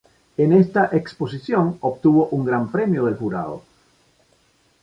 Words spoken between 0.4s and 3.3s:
esta exposición obtuvo un gran premio del